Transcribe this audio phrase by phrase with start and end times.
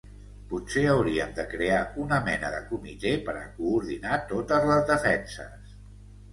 [0.53, 5.81] Potser hauríem de crear una mena de comitè per a coordinar totes les defenses.